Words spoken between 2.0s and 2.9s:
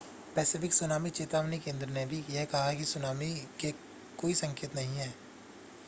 भी यह कहा कि